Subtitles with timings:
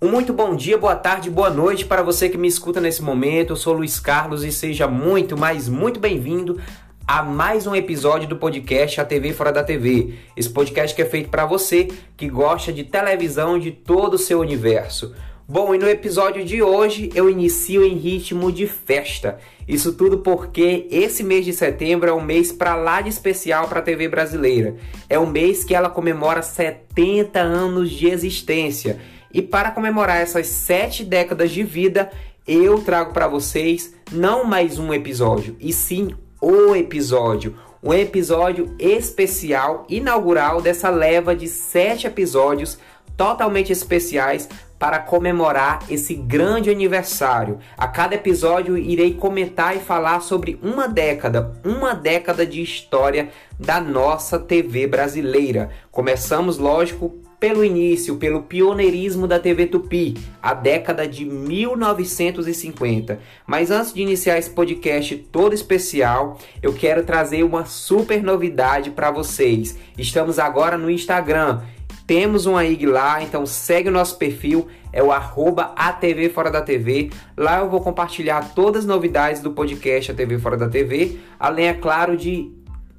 [0.00, 3.50] Um muito bom dia, boa tarde, boa noite para você que me escuta nesse momento.
[3.50, 6.56] Eu sou Luiz Carlos e seja muito, mas muito bem-vindo
[7.04, 10.14] a mais um episódio do podcast A TV Fora da TV.
[10.36, 14.38] Esse podcast que é feito para você que gosta de televisão de todo o seu
[14.38, 15.16] universo.
[15.48, 19.38] Bom, e no episódio de hoje eu inicio em ritmo de festa.
[19.66, 23.80] Isso tudo porque esse mês de setembro é um mês para lá de especial para
[23.80, 24.76] a TV brasileira.
[25.08, 29.00] É um mês que ela comemora 70 anos de existência.
[29.32, 32.10] E para comemorar essas sete décadas de vida,
[32.46, 37.56] eu trago para vocês não mais um episódio, e sim o episódio.
[37.82, 42.78] Um episódio especial, inaugural dessa leva de sete episódios
[43.16, 47.58] totalmente especiais para comemorar esse grande aniversário.
[47.76, 53.80] A cada episódio irei comentar e falar sobre uma década, uma década de história da
[53.80, 55.70] nossa TV brasileira.
[55.90, 63.20] Começamos, lógico, pelo início, pelo pioneirismo da TV Tupi, a década de 1950.
[63.46, 69.10] Mas antes de iniciar esse podcast todo especial, eu quero trazer uma super novidade para
[69.10, 69.78] vocês.
[69.96, 71.62] Estamos agora no Instagram.
[72.06, 76.62] Temos uma IG lá, então segue o nosso perfil, é o arroba ATV Fora da
[76.62, 77.10] TV.
[77.36, 81.74] Lá eu vou compartilhar todas as novidades do podcast ATV Fora da TV, além, é
[81.74, 82.50] claro, de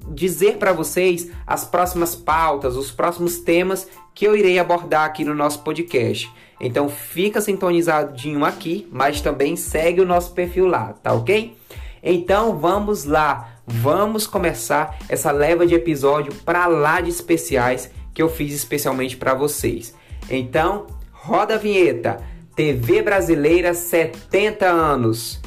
[0.08, 5.34] dizer para vocês as próximas pautas, os próximos temas que eu irei abordar aqui no
[5.34, 6.30] nosso podcast.
[6.60, 11.56] Então fica sintonizadinho aqui, mas também segue o nosso perfil lá, tá ok?
[12.02, 18.28] Então vamos lá, vamos começar essa leva de episódio para lá de especiais que eu
[18.28, 19.94] fiz especialmente para vocês.
[20.28, 22.22] Então, roda a vinheta.
[22.54, 25.40] TV Brasileira 70 anos.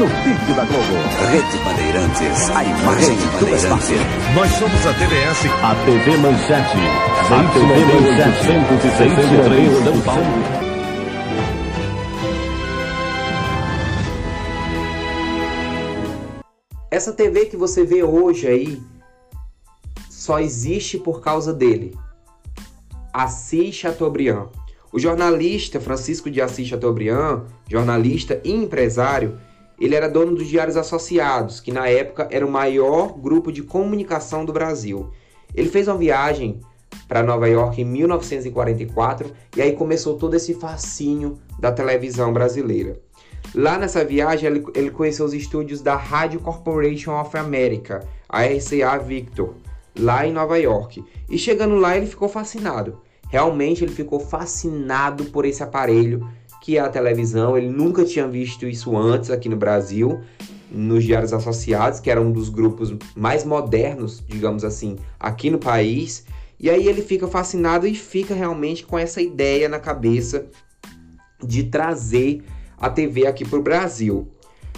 [0.00, 0.94] No pique da Globo.
[1.30, 3.90] Rede Bandeirantes, a imagem de Bandeirantes.
[4.34, 6.78] Nós somos a TVS, a TV Manchete,
[7.28, 10.24] a TV Manchete 163 São Paulo.
[16.90, 18.82] Essa TV que você vê hoje aí
[20.08, 21.94] só existe por causa dele.
[23.12, 24.48] Assis Chateaubriand.
[24.90, 29.38] O jornalista Francisco de Assis Chateaubriand, jornalista e empresário,
[29.80, 34.44] ele era dono dos Diários Associados, que na época era o maior grupo de comunicação
[34.44, 35.10] do Brasil.
[35.54, 36.60] Ele fez uma viagem
[37.08, 43.00] para Nova York em 1944 e aí começou todo esse fascínio da televisão brasileira.
[43.54, 48.98] Lá nessa viagem ele, ele conheceu os estúdios da Radio Corporation of America, a RCA
[48.98, 49.54] Victor,
[49.98, 51.02] lá em Nova York.
[51.28, 53.00] E chegando lá ele ficou fascinado.
[53.28, 56.28] Realmente ele ficou fascinado por esse aparelho
[56.60, 57.56] que é a televisão.
[57.56, 60.20] Ele nunca tinha visto isso antes aqui no Brasil,
[60.70, 66.24] nos Diários Associados, que era um dos grupos mais modernos, digamos assim, aqui no país.
[66.58, 70.46] E aí ele fica fascinado e fica realmente com essa ideia na cabeça
[71.42, 72.42] de trazer
[72.78, 74.28] a TV aqui para o Brasil.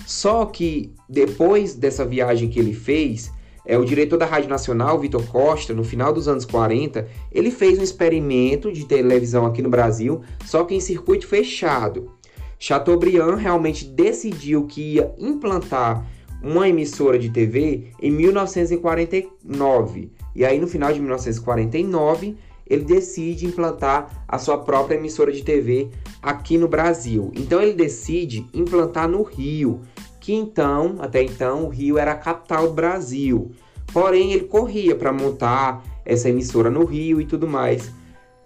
[0.06, 3.32] Só que depois dessa viagem que ele fez,
[3.64, 7.78] é, o diretor da Rádio Nacional, Vitor Costa, no final dos anos 40, ele fez
[7.78, 12.10] um experimento de televisão aqui no Brasil, só que em circuito fechado.
[12.58, 16.06] Chateaubriand realmente decidiu que ia implantar
[16.42, 20.10] uma emissora de TV em 1949.
[20.34, 22.36] E aí, no final de 1949,
[22.66, 25.90] ele decide implantar a sua própria emissora de TV
[26.20, 27.30] aqui no Brasil.
[27.34, 29.80] Então, ele decide implantar no Rio
[30.22, 33.50] que então, até então, o Rio era a capital do Brasil.
[33.92, 37.90] Porém, ele corria para montar essa emissora no Rio e tudo mais.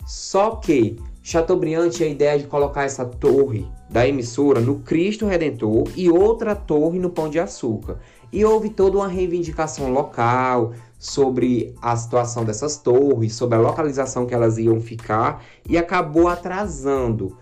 [0.07, 5.85] Só que Chateaubriand tinha a ideia de colocar essa torre da emissora no Cristo Redentor
[5.95, 7.99] e outra torre no Pão de Açúcar.
[8.33, 14.35] E houve toda uma reivindicação local sobre a situação dessas torres, sobre a localização que
[14.35, 17.37] elas iam ficar e acabou atrasando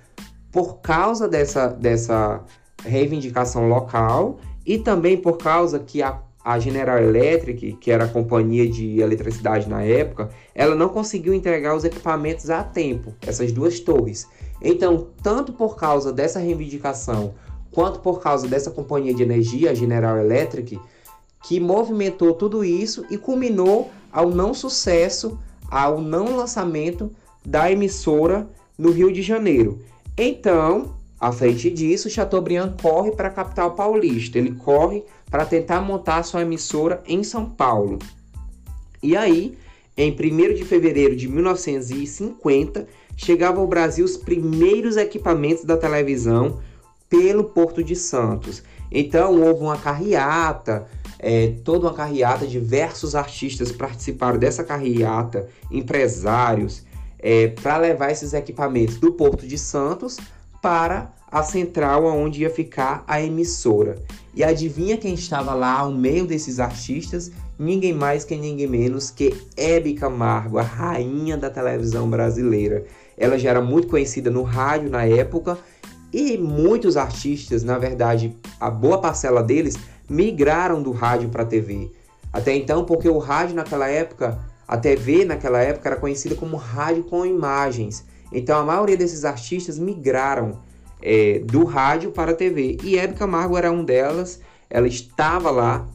[0.50, 2.42] por causa dessa, dessa
[2.84, 8.68] reivindicação local e também por causa que a, a General Electric, que era a companhia
[8.68, 14.26] de eletricidade na época, ela não conseguiu entregar os equipamentos a tempo, essas duas torres.
[14.62, 17.34] Então, tanto por causa dessa reivindicação,
[17.70, 20.78] quanto por causa dessa companhia de energia, a General Electric,
[21.42, 25.38] que movimentou tudo isso e culminou ao não sucesso,
[25.70, 27.10] ao não lançamento
[27.44, 28.48] da emissora
[28.78, 29.80] no Rio de Janeiro.
[30.16, 34.38] Então, à frente disso, Chateaubriand corre para a capital paulista.
[34.38, 37.98] Ele corre para tentar montar sua emissora em São Paulo.
[39.02, 39.56] E aí,
[39.96, 42.86] em 1 de fevereiro de 1950,
[43.16, 46.60] chegavam ao Brasil os primeiros equipamentos da televisão
[47.08, 48.62] pelo Porto de Santos.
[48.90, 50.86] Então houve uma carreata,
[51.18, 56.82] é, toda uma carreata, diversos artistas participaram dessa carreata, empresários,
[57.18, 60.18] é, para levar esses equipamentos do Porto de Santos
[60.64, 63.98] para a central onde ia ficar a emissora.
[64.34, 67.30] E adivinha quem estava lá ao meio desses artistas?
[67.58, 72.86] Ninguém mais que ninguém menos que Hebe Camargo, a rainha da televisão brasileira.
[73.18, 75.58] Ela já era muito conhecida no rádio na época
[76.10, 79.76] e muitos artistas, na verdade, a boa parcela deles
[80.08, 81.90] migraram do rádio para a TV.
[82.32, 87.04] Até então, porque o rádio naquela época, a TV naquela época era conhecida como rádio
[87.04, 88.02] com imagens.
[88.32, 90.60] Então a maioria desses artistas migraram
[91.02, 92.78] é, do rádio para a TV.
[92.82, 94.40] E Hebe Camargo era um delas.
[94.70, 95.86] Ela estava lá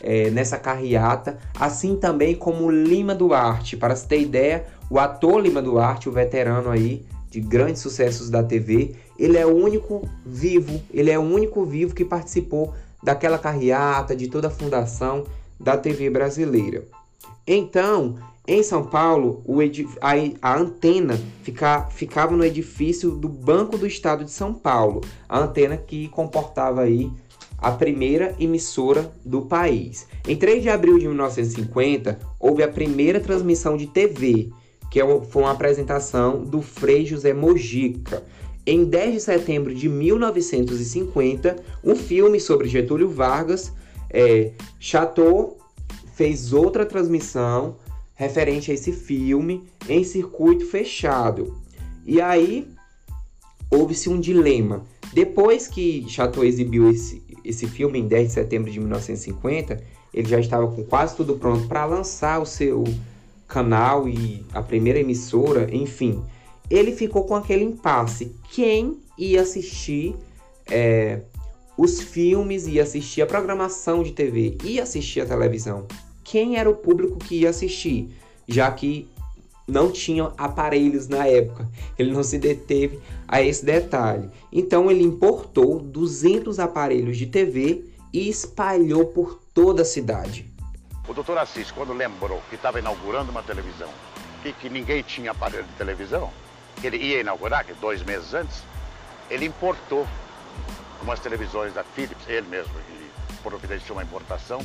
[0.00, 3.76] é, nessa carreata, assim também como Lima Duarte.
[3.76, 8.42] Para se ter ideia, o ator Lima Duarte, o veterano aí de grandes sucessos da
[8.42, 14.16] TV, ele é o único vivo, ele é o único vivo que participou daquela carreata,
[14.16, 15.24] de toda a fundação
[15.60, 16.84] da TV brasileira.
[17.46, 18.16] Então,
[18.48, 19.44] em São Paulo,
[20.40, 25.76] a, antena fica, ficava no edifício do Banco do Estado de São Paulo, a antena
[25.76, 27.12] que comportava aí
[27.58, 30.08] a primeira emissora do país.
[30.26, 34.48] Em 3 de abril de 1950, houve a primeira transmissão de TV,
[34.90, 38.24] que é foi uma apresentação do Frei José Mojica.
[38.66, 43.74] Em 10 de setembro de 1950, um filme sobre Getúlio Vargas,
[44.08, 45.58] é, Chateau
[46.14, 47.76] fez outra transmissão
[48.18, 51.56] referente a esse filme em circuito fechado.
[52.04, 52.68] E aí
[53.70, 54.84] houve-se um dilema.
[55.12, 59.80] Depois que Chateau exibiu esse, esse filme em 10 de setembro de 1950,
[60.12, 62.82] ele já estava com quase tudo pronto para lançar o seu
[63.46, 66.20] canal e a primeira emissora, enfim.
[66.68, 68.34] Ele ficou com aquele impasse.
[68.50, 70.16] Quem ia assistir
[70.68, 71.20] é,
[71.76, 75.86] os filmes, ia assistir a programação de TV, ia assistir a televisão?
[76.30, 78.10] Quem era o público que ia assistir,
[78.46, 79.08] já que
[79.66, 81.68] não tinham aparelhos na época.
[81.98, 84.30] Ele não se deteve a esse detalhe.
[84.52, 90.50] Então ele importou 200 aparelhos de TV e espalhou por toda a cidade.
[91.06, 93.88] O doutor Assis, quando lembrou que estava inaugurando uma televisão
[94.44, 96.30] e que ninguém tinha aparelho de televisão,
[96.78, 98.62] que ele ia inaugurar, que dois meses antes,
[99.30, 100.06] ele importou
[101.02, 104.60] umas televisões da Philips, ele mesmo, que providenciou uma importação,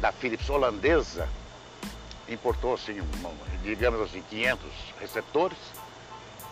[0.00, 1.28] da Philips holandesa,
[2.28, 3.00] importou, assim,
[3.62, 4.66] digamos assim, 500
[5.00, 5.58] receptores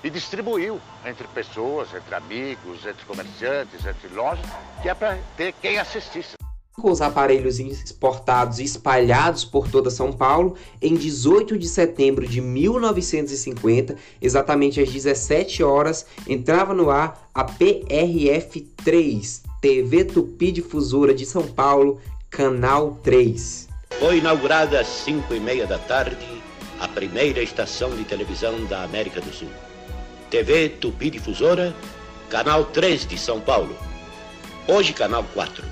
[0.03, 4.45] e distribuiu entre pessoas, entre amigos, entre comerciantes, entre lojas,
[4.83, 6.35] que é para ter quem assistisse.
[6.73, 12.41] Com os aparelhos exportados e espalhados por toda São Paulo, em 18 de setembro de
[12.41, 21.49] 1950, exatamente às 17 horas, entrava no ar a PRF-3, TV Tupi Difusora de São
[21.49, 22.01] Paulo,
[22.31, 23.69] Canal 3.
[23.99, 26.27] Foi inaugurada às 5 e meia da tarde
[26.79, 29.51] a primeira estação de televisão da América do Sul.
[30.31, 31.75] TV Tupi Difusora,
[32.29, 33.77] Canal 3 de São Paulo.
[34.69, 35.65] Hoje, Canal 4.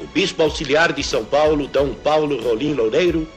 [0.00, 3.28] O Bispo Auxiliar de São Paulo, Dom Paulo Rolim Loureiro,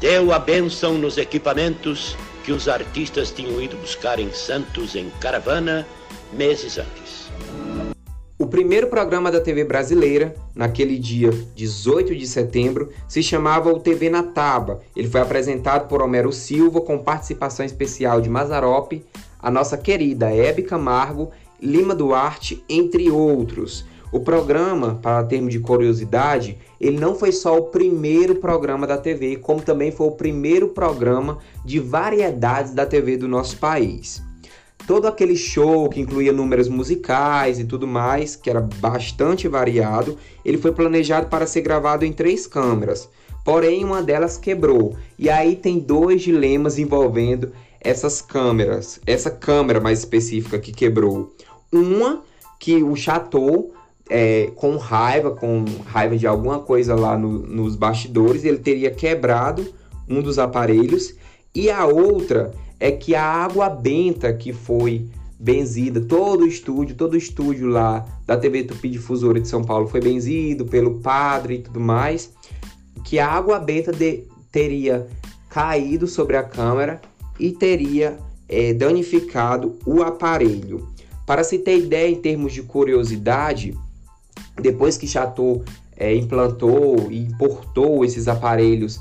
[0.00, 5.86] deu a bênção nos equipamentos que os artistas tinham ido buscar em Santos em caravana
[6.32, 7.09] meses antes.
[8.40, 14.08] O primeiro programa da TV brasileira, naquele dia 18 de setembro, se chamava o TV
[14.08, 14.80] na Taba.
[14.96, 19.04] Ele foi apresentado por Homero Silva com participação especial de Mazarope,
[19.38, 21.30] a nossa querida Hebe Camargo,
[21.60, 23.84] Lima Duarte, entre outros.
[24.10, 29.36] O programa, para termo de curiosidade, ele não foi só o primeiro programa da TV,
[29.36, 34.29] como também foi o primeiro programa de variedades da TV do nosso país
[34.90, 40.58] todo aquele show que incluía números musicais e tudo mais, que era bastante variado, ele
[40.58, 43.08] foi planejado para ser gravado em três câmeras.
[43.44, 44.96] Porém, uma delas quebrou.
[45.16, 51.32] E aí tem dois dilemas envolvendo essas câmeras, essa câmera mais específica que quebrou.
[51.72, 52.24] Uma
[52.58, 53.70] que o Chateau,
[54.08, 59.72] é, com raiva, com raiva de alguma coisa lá no, nos bastidores, ele teria quebrado
[60.08, 61.14] um dos aparelhos.
[61.54, 65.06] E a outra é que a água benta que foi
[65.38, 69.86] benzida, todo o estúdio, todo o estúdio lá da TV Tupi Difusora de São Paulo
[69.86, 72.32] foi benzido pelo padre e tudo mais,
[73.04, 75.06] que a água benta de, teria
[75.48, 77.00] caído sobre a câmera
[77.38, 78.18] e teria
[78.48, 80.88] é, danificado o aparelho.
[81.26, 83.76] Para se ter ideia em termos de curiosidade,
[84.60, 85.62] depois que Chateau
[85.96, 89.00] é, implantou e importou esses aparelhos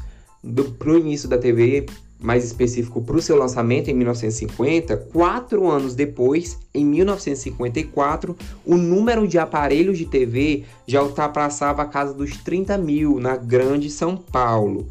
[0.78, 1.86] para o início da TV
[2.20, 8.36] mais específico para o seu lançamento em 1950, quatro anos depois, em 1954,
[8.66, 13.90] o número de aparelhos de TV já ultrapassava a casa dos 30 mil na Grande
[13.90, 14.88] São Paulo.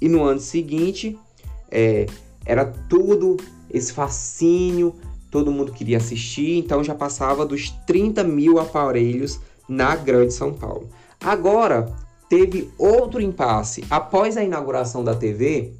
[0.00, 1.16] E no ano seguinte,
[1.70, 2.06] é,
[2.44, 3.36] era tudo
[3.70, 4.94] esse fascínio,
[5.30, 10.88] todo mundo queria assistir, então já passava dos 30 mil aparelhos na Grande São Paulo.
[11.20, 11.92] Agora,
[12.28, 13.84] teve outro impasse.
[13.88, 15.72] Após a inauguração da TV,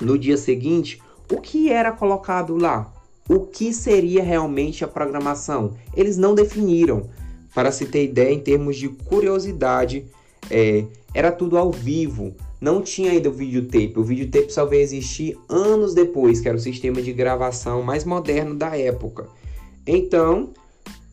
[0.00, 2.92] no dia seguinte, o que era colocado lá?
[3.28, 5.76] O que seria realmente a programação?
[5.94, 7.08] Eles não definiram.
[7.54, 10.06] Para se ter ideia, em termos de curiosidade,
[10.50, 12.34] é, era tudo ao vivo.
[12.60, 13.94] Não tinha ainda o videotape.
[13.96, 18.54] O videotape só veio existir anos depois, que era o sistema de gravação mais moderno
[18.54, 19.28] da época.
[19.86, 20.50] Então,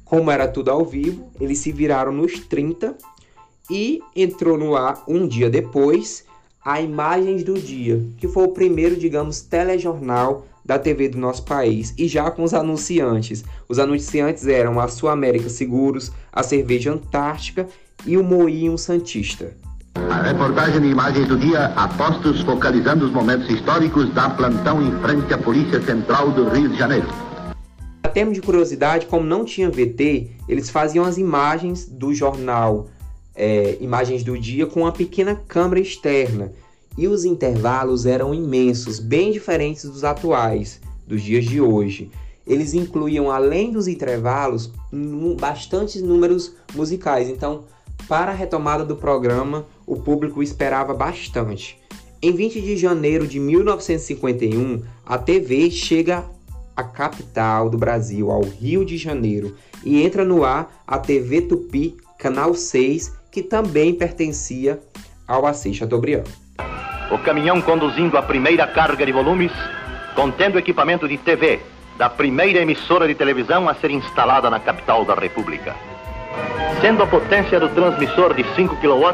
[0.04, 2.98] como era tudo ao vivo, eles se viraram nos 30
[3.70, 6.27] e entrou no ar um dia depois
[6.68, 11.94] a Imagens do Dia, que foi o primeiro, digamos, telejornal da TV do nosso país
[11.98, 13.46] e já com os anunciantes.
[13.70, 17.70] Os anunciantes eram a Sul América Seguros, a Cerveja Antártica
[18.06, 19.56] e o Moinho Santista.
[20.10, 25.34] A reportagem de imagens do dia, apostos focalizando os momentos históricos da plantão em frente
[25.34, 27.08] à Polícia Central do Rio de Janeiro.
[28.04, 32.90] A termos de curiosidade, como não tinha VT, eles faziam as imagens do jornal
[33.38, 36.52] é, imagens do dia com uma pequena câmera externa.
[36.98, 42.10] E os intervalos eram imensos, bem diferentes dos atuais, dos dias de hoje.
[42.46, 44.72] Eles incluíam, além dos intervalos,
[45.40, 47.30] bastantes números musicais.
[47.30, 47.66] Então,
[48.08, 51.78] para a retomada do programa, o público esperava bastante.
[52.20, 56.26] Em 20 de janeiro de 1951, a TV chega
[56.76, 61.96] à capital do Brasil, ao Rio de Janeiro, e entra no ar a TV Tupi,
[62.18, 64.80] canal 6, que também pertencia
[65.28, 66.24] ao Assis Chateaubriand.
[67.12, 69.52] O caminhão conduzindo a primeira carga de volumes,
[70.16, 71.60] contendo equipamento de TV
[72.00, 75.76] da primeira emissora de televisão a ser instalada na capital da República.
[76.82, 79.14] Sendo a potência do transmissor de 5 kW,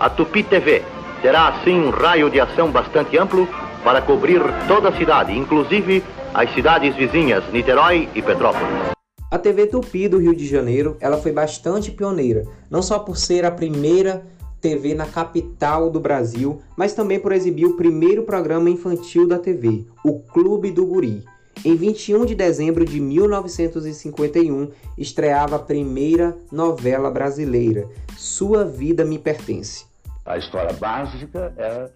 [0.00, 0.82] a Tupi TV
[1.22, 3.48] terá assim um raio de ação bastante amplo
[3.84, 6.02] para cobrir toda a cidade, inclusive
[6.34, 8.95] as cidades vizinhas Niterói e Petrópolis.
[9.28, 13.44] A TV Tupi do Rio de Janeiro, ela foi bastante pioneira, não só por ser
[13.44, 14.24] a primeira
[14.60, 19.84] TV na capital do Brasil, mas também por exibir o primeiro programa infantil da TV,
[20.04, 21.24] o Clube do Guri.
[21.64, 29.86] Em 21 de dezembro de 1951, estreava a primeira novela brasileira, Sua Vida Me Pertence.
[30.24, 31.92] A história básica era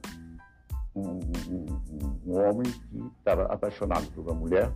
[0.96, 1.66] um, um,
[2.26, 4.72] um homem que estava apaixonado por uma mulher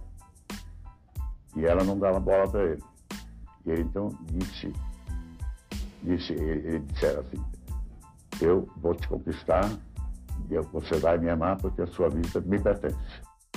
[1.57, 2.83] e ela não dava bola para ele.
[3.67, 4.73] E ele então disse,
[6.03, 7.43] disse ele, ele assim,
[8.41, 9.71] eu vou te conquistar
[10.51, 12.97] e você vai me amar porque a sua vida me pertence.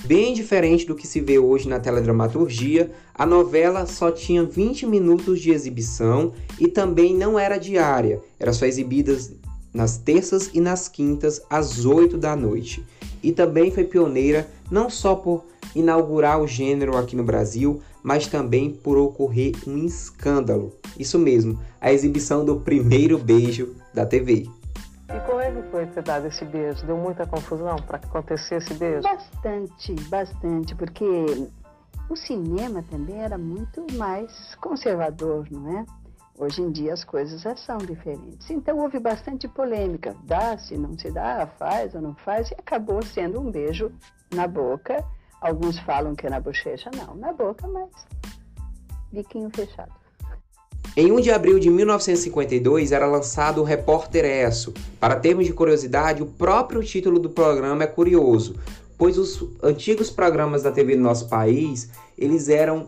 [0.06, 5.42] Bem diferente do que se vê hoje na teledramaturgia, a novela só tinha 20 minutos
[5.42, 9.18] de exibição e também não era diária, era só exibida
[9.74, 12.86] nas terças e nas quintas às 8 da noite.
[13.24, 15.46] E também foi pioneira não só por
[15.80, 20.74] inaugurar o gênero aqui no Brasil, mas também por ocorrer um escândalo.
[20.98, 24.48] Isso mesmo, a exibição do primeiro beijo da TV.
[25.10, 26.86] E como é que foi ter dado esse beijo?
[26.86, 29.04] Deu muita confusão para acontecer esse beijo?
[29.04, 31.06] Bastante, bastante, porque
[32.10, 35.86] o cinema também era muito mais conservador, não é?
[36.40, 38.50] Hoje em dia as coisas já são diferentes.
[38.52, 40.16] Então houve bastante polêmica.
[40.24, 43.92] Dá, se não se dá, faz ou não faz, e acabou sendo um beijo
[44.34, 45.04] na boca
[45.42, 47.90] Alguns falam que é na bochecha, não, na boca, mas
[49.12, 49.92] biquinho fechado.
[50.96, 54.74] Em 1 de abril de 1952 era lançado o Repórter Esso.
[55.00, 58.56] Para termos de curiosidade, o próprio título do programa é curioso,
[58.98, 62.88] pois os antigos programas da TV do nosso país, eles eram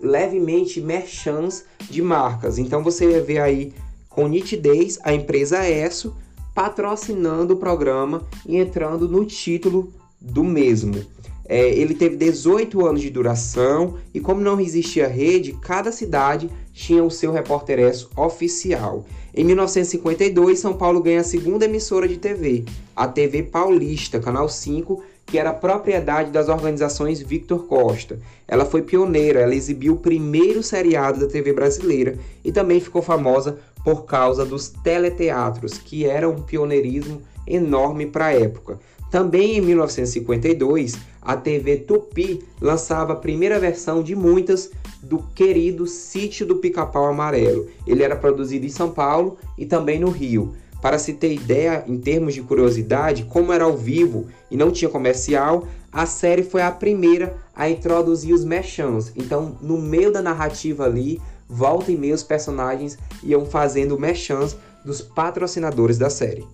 [0.00, 2.58] levemente merchants de marcas.
[2.58, 3.74] Então você vê aí
[4.08, 6.14] com nitidez a empresa Esso
[6.54, 11.04] patrocinando o programa e entrando no título do mesmo.
[11.48, 17.02] É, ele teve 18 anos de duração e, como não existia rede, cada cidade tinha
[17.02, 17.78] o seu repórter
[18.14, 19.06] oficial.
[19.34, 22.64] Em 1952, São Paulo ganha a segunda emissora de TV,
[22.94, 28.18] a TV Paulista, Canal 5, que era propriedade das organizações Victor Costa.
[28.46, 33.58] Ela foi pioneira, ela exibiu o primeiro seriado da TV brasileira e também ficou famosa
[33.84, 38.78] por causa dos teleteatros, que era um pioneirismo enorme para a época.
[39.10, 44.70] Também em 1952, a TV Tupi lançava a primeira versão de muitas
[45.02, 47.68] do querido Sítio do Pica-Pau Amarelo.
[47.86, 50.54] Ele era produzido em São Paulo e também no Rio.
[50.80, 54.88] Para se ter ideia, em termos de curiosidade, como era ao vivo e não tinha
[54.88, 59.12] comercial, a série foi a primeira a introduzir os mechãs.
[59.16, 65.00] Então, no meio da narrativa ali, volta e meia os personagens iam fazendo mechãs dos
[65.00, 66.46] patrocinadores da série.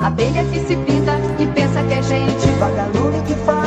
[0.00, 2.46] Abelha que se pinta e pensa que é gente.
[2.58, 3.63] Vagalume que sente.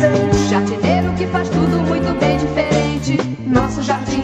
[0.00, 3.18] Jardineiro que faz tudo muito bem diferente.
[3.46, 4.22] Nosso jardim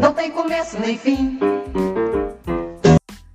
[0.00, 1.38] não tem começo nem fim.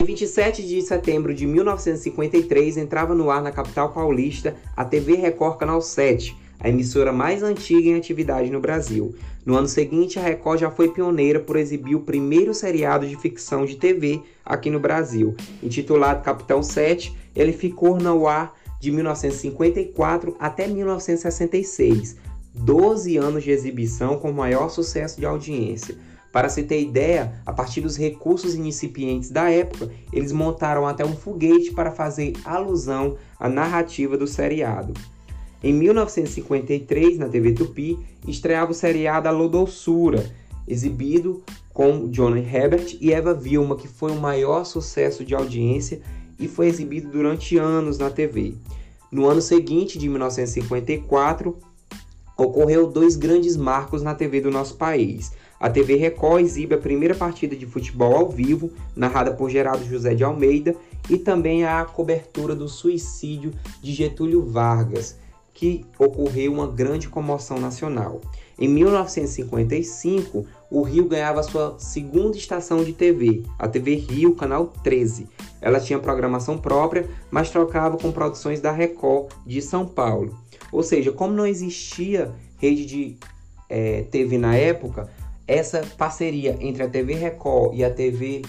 [0.01, 5.57] Em 27 de setembro de 1953 entrava no ar na capital paulista a TV Record
[5.57, 9.15] Canal 7, a emissora mais antiga em atividade no Brasil.
[9.45, 13.65] No ano seguinte, a Record já foi pioneira por exibir o primeiro seriado de ficção
[13.65, 15.33] de TV aqui no Brasil.
[15.63, 22.17] Intitulado Capitão 7, ele ficou no ar de 1954 até 1966,
[22.53, 25.96] 12 anos de exibição com maior sucesso de audiência.
[26.32, 31.15] Para se ter ideia, a partir dos recursos incipientes da época, eles montaram até um
[31.15, 34.94] foguete para fazer alusão à narrativa do seriado.
[35.63, 40.29] Em 1953, na TV Tupi, estreava o seriado A Lodossura,
[40.67, 41.41] exibido
[41.74, 46.01] com Johnny Herbert e Eva Vilma, que foi o maior sucesso de audiência
[46.39, 48.56] e foi exibido durante anos na TV.
[49.12, 51.58] No ano seguinte, de 1954,
[52.38, 55.32] ocorreu dois grandes marcos na TV do nosso país.
[55.60, 60.13] A TV Record exibe a primeira partida de futebol ao vivo, narrada por Geraldo José
[60.13, 60.75] de Almeida,
[61.10, 65.18] e também a cobertura do suicídio de Getúlio Vargas,
[65.54, 68.20] que ocorreu uma grande comoção nacional.
[68.60, 75.27] Em 1955, o Rio ganhava sua segunda estação de TV, a TV Rio, canal 13.
[75.62, 80.38] Ela tinha programação própria, mas trocava com produções da Record de São Paulo.
[80.72, 83.17] Ou seja, como não existia rede de
[83.69, 85.10] é, TV na época,
[85.48, 88.41] essa parceria entre a TV Record e a TV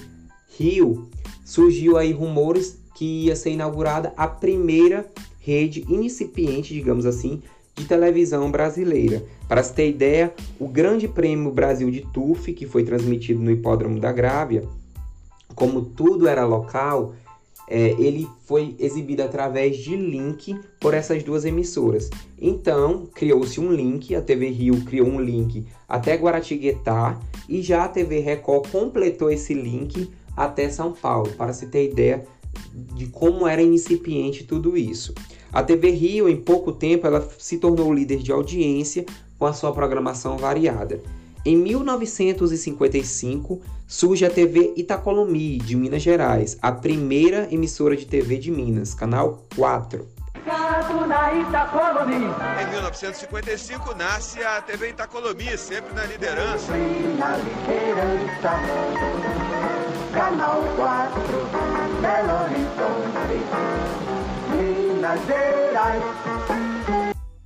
[0.59, 1.09] Rio
[1.45, 5.07] surgiu aí rumores que ia ser inaugurada a primeira
[5.39, 7.43] rede incipiente, digamos assim,
[7.77, 9.23] de televisão brasileira.
[9.47, 14.01] Para se ter ideia, o Grande Prêmio Brasil de TUF, que foi transmitido no Hipódromo
[14.01, 14.65] da Grávia,
[15.55, 17.15] como tudo era local,
[17.69, 22.09] é, ele foi exibido através de link por essas duas emissoras.
[22.41, 27.89] Então, criou-se um link, a TV Rio criou um link até Guaratinguetá e já a
[27.89, 32.25] TV Record completou esse link até São Paulo, para se ter ideia
[32.95, 35.15] de como era incipiente tudo isso.
[35.53, 39.07] A TV Rio, em pouco tempo, ela se tornou líder de audiência
[39.39, 41.01] com a sua programação variada.
[41.45, 48.51] Em 1955, surge a TV Itacolomi, de Minas Gerais, a primeira emissora de TV de
[48.51, 50.05] Minas, canal 4.
[52.61, 56.73] Em 1955 nasce a TV Itacolomi, sempre na liderança.
[57.17, 58.51] Na liderança,
[60.13, 61.66] canal 4,
[65.07, 66.03] Minas.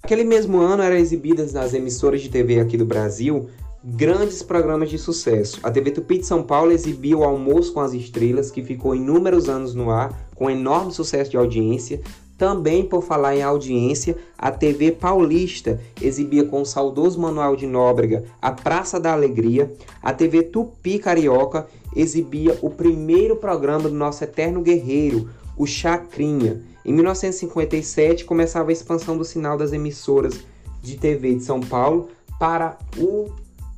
[0.03, 3.51] Naquele mesmo ano eram exibidas nas emissoras de TV aqui do Brasil
[3.83, 5.59] grandes programas de sucesso.
[5.63, 9.49] A TV Tupi de São Paulo exibia o Almoço com as Estrelas, que ficou inúmeros
[9.49, 12.01] anos no ar, com enorme sucesso de audiência.
[12.37, 18.25] Também, por falar em audiência, a TV Paulista exibia com o saudoso Manuel de Nóbrega
[18.41, 19.71] a Praça da Alegria.
[20.03, 26.70] A TV Tupi Carioca exibia o primeiro programa do nosso eterno guerreiro, o Chacrinha.
[26.85, 30.41] Em 1957 começava a expansão do sinal das emissoras
[30.83, 33.31] de TV de São Paulo para o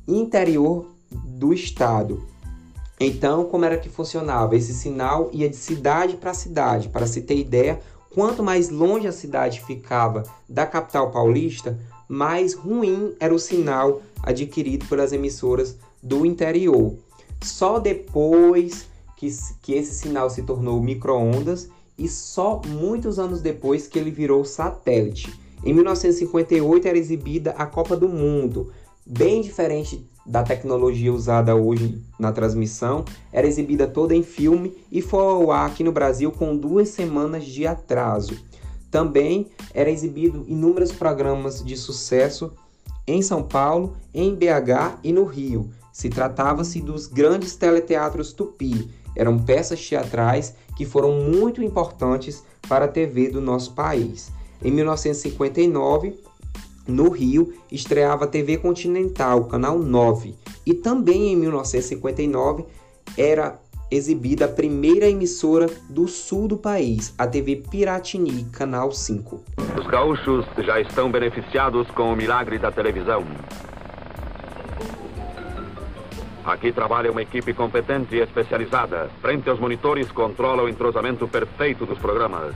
[0.07, 2.23] interior do estado.
[2.99, 4.55] Então, como era que funcionava?
[4.55, 6.87] Esse sinal ia de cidade para cidade.
[6.87, 7.81] Para se ter ideia,
[8.13, 14.85] quanto mais longe a cidade ficava da capital paulista, mais ruim era o sinal adquirido
[14.85, 16.95] pelas emissoras do interior.
[17.41, 18.87] Só depois
[19.17, 19.27] que,
[19.61, 25.33] que esse sinal se tornou micro-ondas e só muitos anos depois que ele virou satélite.
[25.63, 28.71] Em 1958 era exibida a Copa do Mundo,
[29.05, 35.21] bem diferente da tecnologia usada hoje na transmissão, era exibida toda em filme e foi
[35.21, 38.37] ao ar aqui no Brasil com duas semanas de atraso.
[38.89, 42.53] Também era exibido inúmeros programas de sucesso
[43.05, 45.69] em São Paulo, em BH e no Rio.
[45.91, 48.89] Se tratava-se dos grandes teleteatros Tupi.
[49.15, 54.31] Eram peças teatrais que foram muito importantes para a TV do nosso país.
[54.63, 56.15] Em 1959,
[56.87, 62.65] no Rio, estreava a TV Continental, canal 9, e também em 1959
[63.17, 63.59] era
[63.91, 69.43] exibida a primeira emissora do sul do país, a TV Piratini, canal 5.
[69.79, 73.23] Os gaúchos já estão beneficiados com o milagre da televisão.
[76.45, 79.09] Aqui trabalha uma equipe competente e especializada.
[79.21, 82.53] Frente aos monitores, controla o entrosamento perfeito dos programas.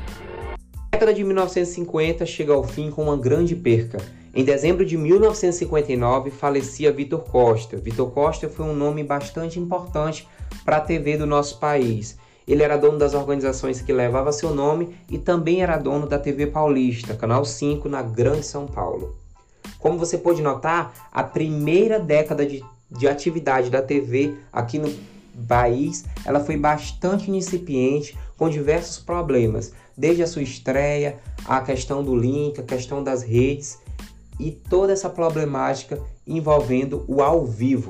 [0.74, 3.98] A década de 1950 chega ao fim com uma grande perca.
[4.36, 7.78] Em dezembro de 1959 falecia Vitor Costa.
[7.78, 10.28] Vitor Costa foi um nome bastante importante
[10.66, 12.18] para a TV do nosso país.
[12.46, 16.48] Ele era dono das organizações que levava seu nome e também era dono da TV
[16.48, 19.16] Paulista, Canal 5, na Grande São Paulo.
[19.80, 24.94] Como você pode notar, a primeira década de, de atividade da TV aqui no
[25.48, 32.16] país, ela foi bastante incipiente, com diversos problemas, desde a sua estreia, a questão do
[32.16, 33.80] link, a questão das redes
[34.40, 37.90] e toda essa problemática envolvendo o ao vivo.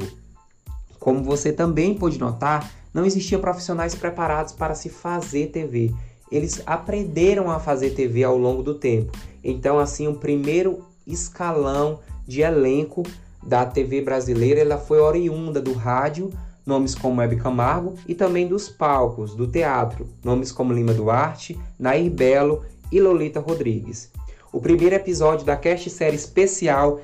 [0.99, 5.93] Como você também pode notar, não existiam profissionais preparados para se fazer TV.
[6.31, 9.11] Eles aprenderam a fazer TV ao longo do tempo.
[9.43, 13.03] Então, assim, o primeiro escalão de elenco
[13.47, 16.31] da TV brasileira ela foi oriunda do rádio,
[16.65, 22.11] nomes como Hebe Camargo, e também dos palcos, do teatro, nomes como Lima Duarte, Nair
[22.11, 24.11] Belo e Lolita Rodrigues.
[24.51, 26.99] O primeiro episódio da cast série especial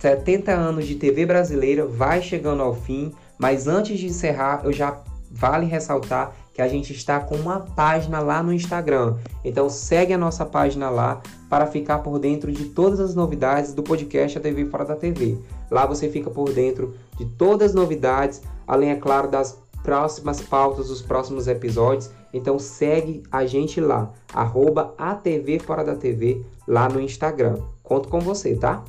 [0.00, 5.02] 70 anos de TV brasileira vai chegando ao fim, mas antes de encerrar, eu já
[5.28, 9.14] vale ressaltar que a gente está com uma página lá no Instagram.
[9.44, 13.80] Então segue a nossa página lá para ficar por dentro de todas as novidades do
[13.80, 15.38] podcast A TV Fora da TV.
[15.70, 20.88] Lá você fica por dentro de todas as novidades, além, é claro, das próximas pautas
[20.88, 22.10] dos próximos episódios.
[22.34, 27.58] Então segue a gente lá, arroba ATV Fora da TV, lá no Instagram.
[27.84, 28.82] Conto com você, tá?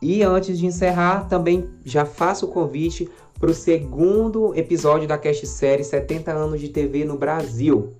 [0.00, 3.06] E antes de encerrar, também já faço o convite
[3.38, 7.92] para o segundo episódio da cast série 70 anos de TV no Brasil.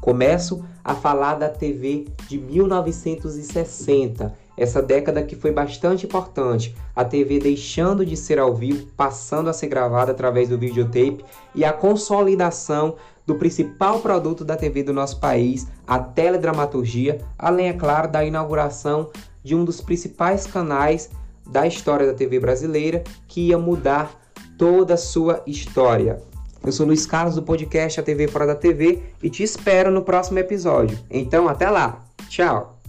[0.00, 7.38] Começo a falar da TV de 1960, essa década que foi bastante importante, a TV
[7.38, 12.96] deixando de ser ao vivo, passando a ser gravada através do videotape e a consolidação
[13.24, 19.10] do principal produto da TV do nosso país, a teledramaturgia, além, é claro, da inauguração
[19.42, 21.10] de um dos principais canais
[21.46, 24.10] da história da TV brasileira que ia mudar
[24.58, 26.22] toda a sua história.
[26.64, 30.02] Eu sou Luiz Carlos do podcast A TV Fora da TV e te espero no
[30.02, 30.98] próximo episódio.
[31.10, 32.04] Então, até lá.
[32.28, 32.81] Tchau.